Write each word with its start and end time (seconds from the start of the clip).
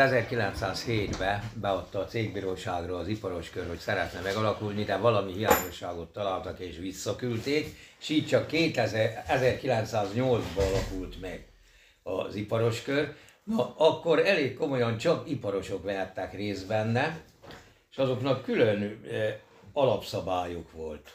1907-ben 0.00 1.50
beadta 1.54 1.98
a 1.98 2.04
cégbíróságra 2.04 2.96
az 2.96 3.08
iparos 3.08 3.50
kör, 3.50 3.68
hogy 3.68 3.78
szeretne 3.78 4.20
megalakulni, 4.20 4.84
de 4.84 4.96
valami 4.96 5.32
hiányosságot 5.32 6.12
találtak 6.12 6.58
és 6.58 6.78
visszaküldték, 6.78 7.76
és 8.00 8.08
így 8.08 8.26
csak 8.26 8.46
2000, 8.46 9.24
1908-ban 9.28 10.68
alakult 10.68 11.20
meg 11.20 11.46
az 12.02 12.34
iparos 12.34 12.82
kör. 12.82 13.14
Na, 13.44 13.74
akkor 13.76 14.26
elég 14.26 14.56
komolyan 14.56 14.96
csak 14.96 15.30
iparosok 15.30 15.84
vehettek 15.84 16.34
részt 16.34 16.66
benne, 16.66 17.20
és 17.90 17.96
azoknak 17.96 18.42
külön 18.42 18.82
e, 18.82 19.40
alapszabályuk 19.72 20.72
volt. 20.72 21.12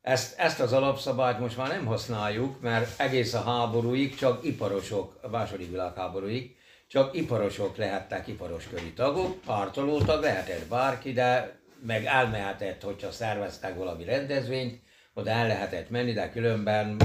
Ezt, 0.00 0.38
ezt 0.38 0.60
az 0.60 0.72
alapszabályt 0.72 1.38
most 1.38 1.56
már 1.56 1.68
nem 1.68 1.86
használjuk, 1.86 2.60
mert 2.60 3.00
egész 3.00 3.34
a 3.34 3.42
háborúig 3.42 4.14
csak 4.16 4.44
iparosok, 4.44 5.18
a 5.22 5.28
második 5.28 5.70
világháborúig, 5.70 6.58
csak 6.90 7.16
iparosok 7.16 7.76
lehettek 7.76 8.26
iparosköri 8.26 8.92
tagok, 8.92 9.40
pártolótag 9.40 10.22
lehetett 10.22 10.68
bárki, 10.68 11.12
de 11.12 11.58
meg 11.86 12.04
elmehetett, 12.04 12.82
hogyha 12.82 13.10
szerveztek 13.10 13.76
valami 13.76 14.04
rendezvényt, 14.04 14.82
oda 15.14 15.30
el 15.30 15.46
lehetett 15.46 15.90
menni, 15.90 16.12
de 16.12 16.30
különben 16.30 16.96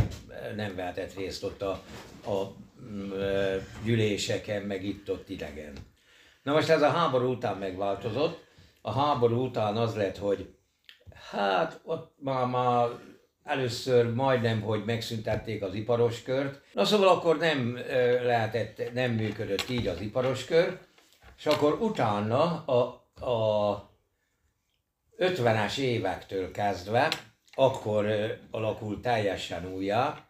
nem 0.55 0.75
vehetett 0.75 1.13
részt 1.13 1.43
ott 1.43 1.61
a, 1.61 1.81
a 2.25 2.55
mm, 2.81 3.11
gyűléseken, 3.83 4.61
meg 4.61 4.83
itt-ott 4.83 5.29
idegen. 5.29 5.73
Na 6.43 6.53
most 6.53 6.69
ez 6.69 6.81
a 6.81 6.89
háború 6.89 7.31
után 7.31 7.57
megváltozott. 7.57 8.43
A 8.81 8.91
háború 8.91 9.43
után 9.43 9.77
az 9.77 9.95
lett, 9.95 10.17
hogy 10.17 10.55
hát 11.31 11.79
ott 11.83 12.15
már, 12.19 12.45
már 12.45 12.87
először 13.45 14.13
majdnem, 14.13 14.61
hogy 14.61 14.85
megszüntették 14.85 15.61
az 15.63 15.73
iparos 15.73 16.23
kört. 16.23 16.61
Na 16.73 16.85
szóval 16.85 17.07
akkor 17.07 17.37
nem 17.37 17.79
lehetett, 18.23 18.93
nem 18.93 19.11
működött 19.11 19.69
így 19.69 19.87
az 19.87 20.01
iparos 20.01 20.45
kör, 20.45 20.79
és 21.37 21.45
akkor 21.45 21.81
utána 21.81 22.65
a, 22.65 23.05
a 23.25 23.89
50-es 25.17 25.77
évektől 25.77 26.51
kezdve, 26.51 27.11
akkor 27.51 28.07
alakult 28.51 29.01
teljesen 29.01 29.73
újjá, 29.73 30.25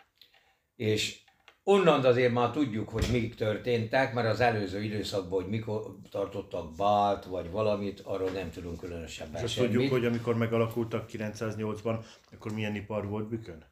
és 0.75 1.19
Onnan 1.67 2.05
azért 2.05 2.33
már 2.33 2.52
tudjuk, 2.52 2.89
hogy 2.89 3.08
mik 3.11 3.35
történtek, 3.35 4.13
mert 4.13 4.27
az 4.27 4.39
előző 4.39 4.83
időszakban, 4.83 5.41
hogy 5.41 5.49
mikor 5.49 5.95
tartottak 6.09 6.75
bált, 6.75 7.25
vagy 7.25 7.52
valamit, 7.52 7.99
arról 7.99 8.30
nem 8.30 8.52
tudunk 8.52 8.80
különösebben 8.80 9.35
És 9.35 9.44
azt 9.44 9.53
semmit. 9.53 9.71
tudjuk, 9.71 9.91
hogy 9.91 10.05
amikor 10.05 10.36
megalakultak 10.38 11.09
908-ban, 11.11 12.05
akkor 12.33 12.53
milyen 12.53 12.75
ipar 12.75 13.08
volt 13.08 13.27
Bükön? 13.27 13.66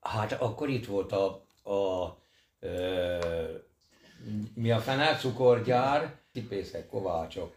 Hát 0.00 0.32
akkor 0.32 0.68
itt 0.68 0.86
volt 0.86 1.12
a, 1.12 1.26
a 1.70 2.16
ö, 2.60 3.18
mi 4.54 4.70
a 4.70 4.78
fene, 4.78 5.16
cukorgyár, 5.16 6.18
cipészek, 6.32 6.86
kovácsok, 6.86 7.54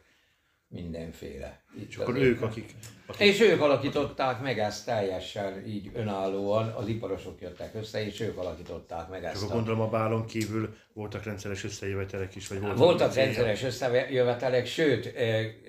mindenféle. 0.67 1.63
Itt 1.77 1.89
és 1.89 1.97
akkor 1.97 2.15
ők, 2.15 2.41
akik, 2.41 2.75
akik... 3.05 3.27
És 3.27 3.41
ők 3.41 3.61
alakították 3.61 4.41
meg 4.41 4.59
ezt 4.59 4.85
teljesen 4.85 5.67
így 5.67 5.91
önállóan, 5.93 6.67
az 6.67 6.87
iparosok 6.87 7.41
jöttek 7.41 7.75
össze, 7.75 8.05
és 8.05 8.19
ők 8.19 8.37
alakították 8.37 9.09
meg 9.09 9.23
ezt. 9.23 9.41
Csak 9.41 9.49
a... 9.49 9.53
gondolom 9.53 9.81
a 9.81 9.89
bálon 9.89 10.25
kívül 10.25 10.75
voltak 10.93 11.23
rendszeres 11.23 11.63
összejövetelek 11.63 12.35
is, 12.35 12.47
vagy 12.47 12.59
voltak? 12.59 12.77
Voltak 12.77 13.13
rendszeres 13.13 13.63
összejövetelek, 13.63 14.65
sőt, 14.65 15.13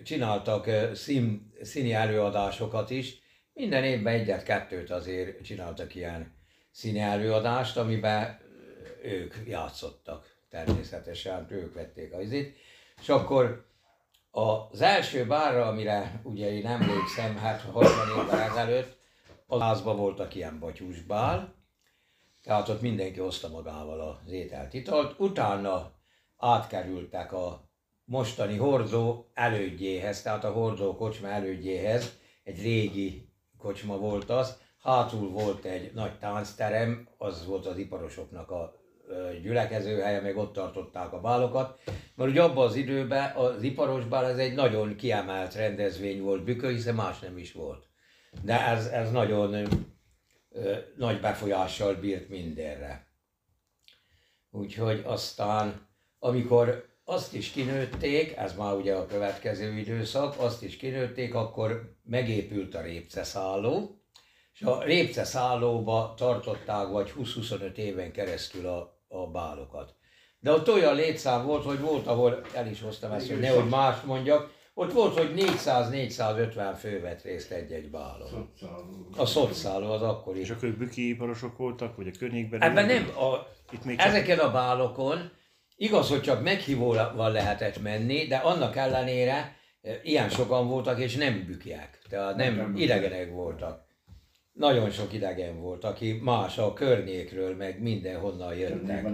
csináltak 0.04 0.70
szín, 0.94 1.52
színi 1.62 1.92
előadásokat 1.92 2.90
is. 2.90 3.18
Minden 3.52 3.84
évben 3.84 4.14
egyet-kettőt 4.14 4.90
azért 4.90 5.44
csináltak 5.44 5.94
ilyen 5.94 6.36
színi 6.70 6.98
előadást, 6.98 7.76
amiben 7.76 8.38
ők 9.02 9.34
játszottak 9.46 10.36
természetesen, 10.50 11.46
ők 11.50 11.74
vették 11.74 12.12
az 12.12 12.20
izét. 12.20 12.56
És 13.00 13.08
akkor 13.08 13.66
az 14.30 14.80
első 14.80 15.26
bárra, 15.26 15.66
amire 15.66 16.20
ugye 16.24 16.52
én 16.52 16.66
emlékszem, 16.66 17.36
hát 17.36 17.60
60 17.60 17.92
évvel 18.18 18.40
ezelőtt, 18.40 18.98
az 19.46 19.60
házban 19.60 19.96
voltak 19.96 20.34
ilyen 20.34 20.58
batyúsbál, 20.58 21.54
tehát 22.42 22.68
ott 22.68 22.80
mindenki 22.80 23.18
hozta 23.20 23.48
magával 23.48 24.00
az 24.00 24.32
ételt, 24.32 24.74
italt. 24.74 25.20
Utána 25.20 25.92
átkerültek 26.36 27.32
a 27.32 27.70
mostani 28.04 28.56
hordó 28.56 29.30
elődjéhez, 29.34 30.22
tehát 30.22 30.44
a 30.44 30.52
hordó 30.52 30.96
kocsma 30.96 31.28
elődjéhez, 31.28 32.18
egy 32.42 32.62
régi 32.62 33.32
kocsma 33.58 33.96
volt 33.96 34.30
az, 34.30 34.60
hátul 34.82 35.30
volt 35.30 35.64
egy 35.64 35.92
nagy 35.94 36.18
táncterem, 36.18 37.08
az 37.18 37.46
volt 37.46 37.66
az 37.66 37.78
iparosoknak 37.78 38.50
a 38.50 38.74
gyülekezőhelye, 39.42 40.20
meg 40.20 40.36
ott 40.36 40.52
tartották 40.52 41.12
a 41.12 41.20
bálokat, 41.20 41.80
mert 42.14 42.30
ugye 42.30 42.42
abban 42.42 42.66
az 42.66 42.74
időben 42.74 43.36
az 43.36 43.62
iparos 43.62 44.04
bál 44.04 44.26
ez 44.26 44.38
egy 44.38 44.54
nagyon 44.54 44.96
kiemelt 44.96 45.54
rendezvény 45.54 46.22
volt 46.22 46.44
Bükő, 46.44 46.70
hiszen 46.70 46.94
más 46.94 47.18
nem 47.18 47.38
is 47.38 47.52
volt. 47.52 47.86
De 48.42 48.66
ez, 48.66 48.86
ez 48.86 49.10
nagyon 49.10 49.54
ö, 50.50 50.76
nagy 50.96 51.20
befolyással 51.20 51.94
bírt 51.94 52.28
mindenre. 52.28 53.06
Úgyhogy 54.50 55.02
aztán, 55.04 55.88
amikor 56.18 56.86
azt 57.04 57.34
is 57.34 57.50
kinőtték, 57.50 58.36
ez 58.36 58.54
már 58.54 58.74
ugye 58.74 58.94
a 58.94 59.06
következő 59.06 59.78
időszak, 59.78 60.38
azt 60.38 60.62
is 60.62 60.76
kinőtték, 60.76 61.34
akkor 61.34 61.96
megépült 62.04 62.74
a 62.74 62.80
répceszálló, 62.80 64.02
és 64.54 64.62
a 64.62 64.82
répceszállóba 64.82 66.14
tartották 66.16 66.88
vagy 66.88 67.12
20-25 67.18 67.76
éven 67.76 68.12
keresztül 68.12 68.66
a 68.66 68.97
a 69.08 69.26
bálokat. 69.26 69.94
De 70.40 70.52
ott 70.52 70.68
olyan 70.68 70.94
létszám 70.94 71.46
volt, 71.46 71.64
hogy 71.64 71.80
volt, 71.80 72.06
ahol 72.06 72.40
el 72.54 72.66
is 72.66 72.80
hoztam 72.80 73.12
ezt, 73.12 73.28
hogy 73.28 73.40
nehogy 73.40 73.68
mást 73.68 74.04
mondjak, 74.04 74.56
ott 74.74 74.92
volt, 74.92 75.18
hogy 75.18 75.32
400-450 75.36 76.74
fő 76.78 77.00
vett 77.00 77.22
részt 77.22 77.50
egy-egy 77.50 77.90
bálon. 77.90 78.52
A 79.16 79.26
szocszáló 79.26 79.90
az 79.90 80.02
akkor 80.02 80.36
is. 80.36 80.42
És 80.42 80.50
akkor 80.50 80.68
büki 80.68 81.08
iparosok 81.08 81.56
voltak, 81.56 81.96
vagy 81.96 82.06
a 82.06 82.18
környékben? 82.18 82.62
Ebben 82.62 82.86
nem, 82.86 83.08
a, 83.16 83.46
Itt 83.70 83.84
még 83.84 83.96
csak... 83.96 84.06
ezeken 84.06 84.38
a 84.38 84.50
bálokon 84.50 85.30
igaz, 85.76 86.08
hogy 86.08 86.20
csak 86.20 86.42
meghívóval 86.42 87.32
lehetett 87.32 87.82
menni, 87.82 88.26
de 88.26 88.36
annak 88.36 88.76
ellenére 88.76 89.56
e, 89.82 90.00
ilyen 90.02 90.28
sokan 90.28 90.68
voltak, 90.68 91.00
és 91.00 91.16
nem 91.16 91.44
bükiek, 91.46 91.98
tehát 92.08 92.36
nem, 92.36 92.54
nem 92.54 92.76
idegenek 92.76 93.30
voltak 93.30 93.87
nagyon 94.58 94.90
sok 94.90 95.12
idegen 95.12 95.60
volt, 95.60 95.84
aki 95.84 96.20
más 96.22 96.58
a 96.58 96.72
környékről, 96.72 97.56
meg 97.56 97.82
mindenhonnan 97.82 98.54
jöttek. 98.54 99.06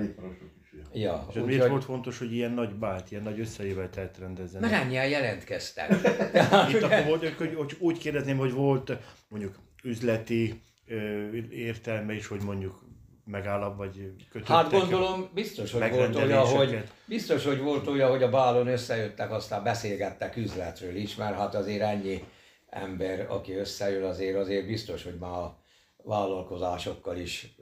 Ja, 0.92 1.26
és 1.30 1.36
úgy, 1.36 1.44
miért 1.44 1.60
hogy... 1.60 1.70
volt 1.70 1.84
fontos, 1.84 2.18
hogy 2.18 2.32
ilyen 2.32 2.50
nagy 2.50 2.74
bált, 2.74 3.10
ilyen 3.10 3.22
nagy 3.22 3.40
összejövetelt 3.40 4.18
rendezzenek? 4.18 4.70
Mert 4.70 4.84
ennyien 4.84 5.08
jelentkeztek. 5.08 5.90
Itt 6.70 6.82
akkor 6.82 7.04
volt, 7.06 7.28
hogy, 7.28 7.54
hogy 7.54 7.76
úgy 7.78 7.98
kérdezném, 7.98 8.36
hogy 8.36 8.52
volt 8.52 8.92
mondjuk 9.28 9.54
üzleti 9.82 10.62
ö, 10.86 11.30
értelme 11.50 12.14
is, 12.14 12.26
hogy 12.26 12.42
mondjuk 12.42 12.84
megállap, 13.24 13.76
vagy 13.76 14.12
kötöttek. 14.30 14.56
Hát 14.56 14.70
gondolom, 14.70 15.30
biztos, 15.34 15.72
hogy 15.72 15.90
volt 15.90 16.16
olyan, 16.16 16.46
hogy, 16.46 16.82
biztos, 17.06 17.44
hogy 17.44 17.60
volt 17.60 17.86
olyan, 17.86 18.10
hogy 18.10 18.22
a 18.22 18.30
bálon 18.30 18.66
összejöttek, 18.66 19.30
aztán 19.30 19.62
beszélgettek 19.62 20.36
üzletről 20.36 20.96
is, 20.96 21.14
mert 21.14 21.36
hát 21.36 21.54
azért 21.54 21.82
ennyi 21.82 22.22
ember, 22.74 23.26
aki 23.30 23.54
összejön, 23.54 24.04
azért, 24.04 24.36
azért 24.36 24.66
biztos, 24.66 25.04
hogy 25.04 25.16
már 25.20 25.30
a 25.30 25.58
vállalkozásokkal 26.02 27.16
is, 27.16 27.56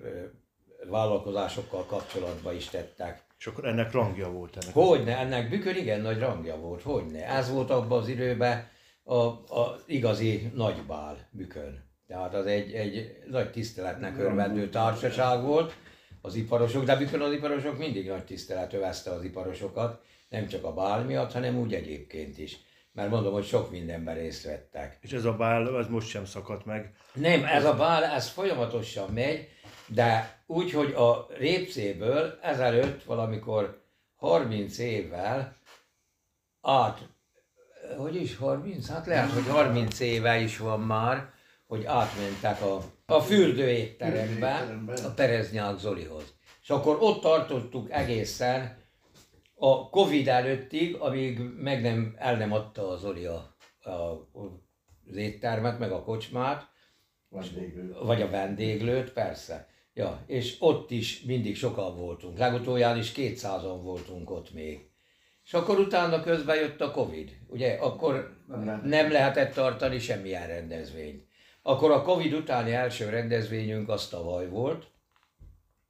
vállalkozásokkal 0.89 1.85
kapcsolatba 1.87 2.53
is 2.53 2.69
tettek. 2.69 3.23
És 3.39 3.47
akkor 3.47 3.65
ennek 3.65 3.93
rangja 3.93 4.31
volt 4.31 4.57
ennek? 4.57 4.75
Hogyne, 4.75 5.19
ennek 5.19 5.49
bükör 5.49 5.77
igen 5.77 6.01
nagy 6.01 6.19
rangja 6.19 6.57
volt, 6.57 6.83
hogyne. 6.83 7.27
Ez 7.27 7.51
volt 7.51 7.71
abban 7.71 7.99
az 7.99 8.09
időben 8.09 8.69
a, 9.03 9.17
a 9.17 9.81
igazi 9.87 10.51
nagybál 10.55 11.29
bükön. 11.31 11.91
Tehát 12.07 12.35
az 12.35 12.47
egy, 12.47 12.73
egy 12.73 13.17
nagy 13.31 13.51
tiszteletnek 13.51 14.19
örvendő 14.19 14.69
társaság 14.69 15.43
volt, 15.43 15.75
az 16.21 16.35
iparosok, 16.35 16.85
de 16.85 16.97
bükön 16.97 17.21
az 17.21 17.33
iparosok 17.33 17.79
mindig 17.79 18.09
nagy 18.09 18.25
tisztelet 18.25 18.73
övezte 18.73 19.11
az 19.11 19.25
iparosokat, 19.25 20.03
nem 20.29 20.47
csak 20.47 20.65
a 20.65 20.75
bál 20.75 21.05
miatt, 21.05 21.33
hanem 21.33 21.59
úgy 21.59 21.75
egyébként 21.75 22.39
is 22.39 22.59
mert 22.93 23.11
mondom, 23.11 23.33
hogy 23.33 23.47
sok 23.47 23.71
mindenben 23.71 24.15
részt 24.15 24.45
vettek. 24.45 24.99
És 25.01 25.13
ez 25.13 25.25
a 25.25 25.33
bál, 25.33 25.79
ez 25.79 25.87
most 25.89 26.09
sem 26.09 26.25
szakadt 26.25 26.65
meg? 26.65 26.95
Nem, 27.13 27.45
ez 27.45 27.65
a 27.65 27.75
bál, 27.75 28.05
ez 28.05 28.29
folyamatosan 28.29 29.11
megy, 29.13 29.49
de 29.87 30.43
úgy, 30.47 30.73
hogy 30.73 30.93
a 30.93 31.27
répcéből 31.39 32.39
ezelőtt 32.43 33.05
valamikor 33.05 33.83
30 34.17 34.79
évvel 34.79 35.57
át, 36.61 37.09
hogy 37.97 38.17
is 38.17 38.37
30? 38.37 38.89
Hát 38.89 39.07
lehet, 39.07 39.31
hogy 39.31 39.47
30 39.49 40.01
éve 40.01 40.41
is 40.41 40.59
van 40.59 40.81
már, 40.81 41.31
hogy 41.67 41.85
átmentek 41.85 42.63
a, 42.63 42.83
a 43.07 43.21
fürdőétterembe, 43.21 44.81
a 45.05 45.09
Pereznyák 45.09 45.79
Zolihoz. 45.79 46.35
És 46.63 46.71
akkor 46.71 46.97
ott 47.01 47.21
tartottuk 47.21 47.91
egészen 47.91 48.82
a 49.65 49.89
Covid 49.91 50.29
előttig, 50.29 50.95
amíg 50.95 51.39
meg 51.39 51.83
nem, 51.83 52.15
el 52.19 52.37
nem 52.37 52.53
adta 52.53 52.89
az 52.89 53.05
Oli 53.05 53.25
a, 53.25 53.57
a, 53.83 53.91
az 55.09 55.17
éttermet, 55.17 55.79
meg 55.79 55.93
a 55.93 56.03
kocsmát, 56.03 56.69
vendéglőt. 57.29 57.99
vagy 58.03 58.23
a 58.23 58.31
vendéglőt, 58.31 59.13
persze. 59.13 59.69
Ja, 59.95 60.23
és 60.27 60.57
ott 60.59 60.91
is 60.91 61.23
mindig 61.23 61.57
sokan 61.57 61.97
voltunk. 61.97 62.39
Legutóján 62.39 62.99
is 62.99 63.13
200-an 63.17 63.79
voltunk 63.83 64.31
ott 64.31 64.53
még. 64.53 64.91
És 65.45 65.55
akkor 65.55 65.79
utána 65.79 66.21
közben 66.21 66.57
jött 66.57 66.81
a 66.81 66.91
Covid. 66.91 67.37
Ugye, 67.49 67.75
akkor 67.75 68.37
nem 68.85 69.13
lehetett 69.13 69.55
tartani 69.55 69.99
semmilyen 69.99 70.47
rendezvényt. 70.47 71.27
Akkor 71.63 71.91
a 71.91 72.03
Covid 72.03 72.33
utáni 72.33 72.73
első 72.73 73.09
rendezvényünk 73.09 73.89
az 73.89 74.09
tavaly 74.09 74.49
volt, 74.49 74.87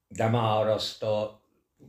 de 0.08 0.28
már 0.28 0.66
azt 0.66 1.02
a 1.02 1.41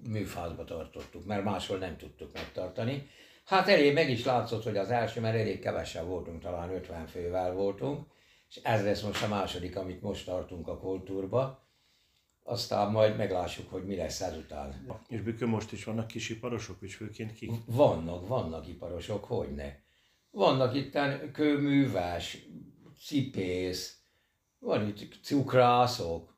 műfázba 0.08 0.64
tartottuk, 0.64 1.26
mert 1.26 1.44
máshol 1.44 1.78
nem 1.78 1.98
tudtuk 1.98 2.34
megtartani. 2.34 3.10
Hát 3.46 3.68
elég 3.68 3.94
meg 3.94 4.10
is 4.10 4.24
látszott, 4.26 4.64
hogy 4.64 4.78
az 4.78 4.90
első, 4.90 5.22
mert 5.22 5.36
elég 5.36 5.60
kevesen 5.60 6.08
voltunk, 6.08 6.42
talán 6.42 6.70
50 6.70 7.08
fővel 7.08 7.54
voltunk, 7.54 8.06
és 8.50 8.56
ez 8.64 8.84
lesz 8.84 9.02
most 9.02 9.24
a 9.24 9.28
második, 9.28 9.76
amit 9.76 10.02
most 10.02 10.26
tartunk 10.26 10.68
a 10.68 10.78
kultúrba. 10.78 11.68
Aztán 12.44 12.92
majd 12.92 13.18
meglássuk, 13.18 13.72
hogy 13.72 13.86
mi 13.86 13.96
lesz 13.96 14.22
ezután. 14.22 14.88
És 15.08 15.22
Bükön 15.22 15.50
most 15.50 15.72
is 15.72 15.84
vannak 15.84 16.08
kis 16.08 16.30
iparosok, 16.30 16.78
és 16.82 16.96
főként 16.96 17.34
kik? 17.34 17.52
Vannak, 17.66 18.28
vannak 18.28 18.68
iparosok, 18.68 19.26
hogyne. 19.26 19.82
Vannak 20.32 20.76
itt 20.76 20.98
kőműves, 21.32 22.38
cipész, 23.06 23.98
van 24.60 24.88
itt 24.88 25.24
cukrászok, 25.24 26.33